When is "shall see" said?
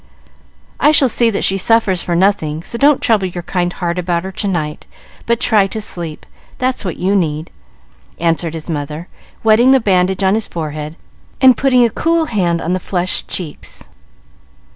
0.91-1.29